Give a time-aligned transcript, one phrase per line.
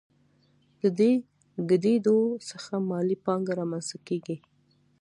[0.81, 1.11] د دې
[1.69, 2.17] ګډېدو
[2.49, 4.37] څخه مالي پانګه رامنځته کېږي